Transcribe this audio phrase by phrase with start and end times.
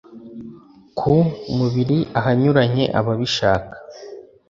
[0.97, 1.15] ku
[1.57, 3.75] mubiri ahanyuranye aba abishaka